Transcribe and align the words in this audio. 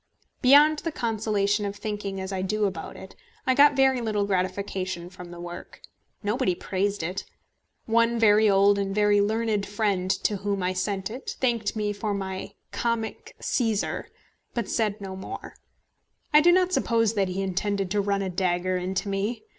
Beyond 0.41 0.79
the 0.79 0.91
consolation 0.91 1.63
of 1.63 1.75
thinking 1.75 2.19
as 2.19 2.33
I 2.33 2.41
do 2.41 2.65
about 2.65 2.97
it, 2.97 3.15
I 3.45 3.53
got 3.53 3.75
very 3.75 4.01
little 4.01 4.25
gratification 4.25 5.11
from 5.11 5.29
the 5.29 5.39
work. 5.39 5.79
Nobody 6.23 6.55
praised 6.55 7.03
it. 7.03 7.23
One 7.85 8.17
very 8.17 8.49
old 8.49 8.79
and 8.79 8.95
very 8.95 9.21
learned 9.21 9.63
friend 9.67 10.09
to 10.09 10.37
whom 10.37 10.63
I 10.63 10.73
sent 10.73 11.11
it 11.11 11.35
thanked 11.39 11.75
me 11.75 11.93
for 11.93 12.15
my 12.15 12.53
"comic 12.71 13.35
Cæsar," 13.39 14.05
but 14.55 14.67
said 14.67 14.99
no 15.01 15.15
more. 15.15 15.53
I 16.33 16.41
do 16.41 16.51
not 16.51 16.73
suppose 16.73 17.13
that 17.13 17.27
he 17.27 17.43
intended 17.43 17.91
to 17.91 18.01
run 18.01 18.23
a 18.23 18.29
dagger 18.31 18.77
into 18.77 19.07
me. 19.07 19.43